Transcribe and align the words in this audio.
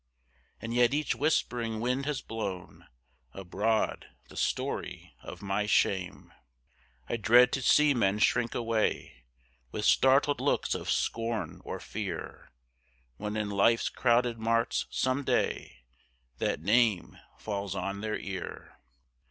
And 0.59 0.73
yet 0.73 0.95
each 0.95 1.13
whispering 1.13 1.79
wind 1.79 2.07
has 2.07 2.23
blown 2.23 2.87
Abroad 3.33 4.07
the 4.29 4.35
story 4.35 5.13
of 5.21 5.43
my 5.43 5.67
shame. 5.67 6.33
I 7.07 7.17
dread 7.17 7.51
to 7.53 7.61
see 7.61 7.93
men 7.93 8.17
shrink 8.17 8.55
away 8.55 9.25
With 9.71 9.85
startled 9.85 10.41
looks 10.41 10.73
of 10.73 10.89
scorn 10.89 11.61
or 11.63 11.79
fear, 11.79 12.51
When 13.17 13.37
in 13.37 13.51
life's 13.51 13.89
crowded 13.89 14.39
marts 14.39 14.87
some 14.89 15.23
day, 15.23 15.83
That 16.39 16.61
name 16.63 17.19
falls 17.37 17.75
on 17.75 18.01
their 18.01 18.17
ear. 18.17 18.79